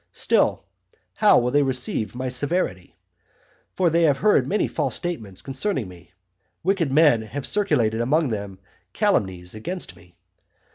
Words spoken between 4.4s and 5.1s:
many false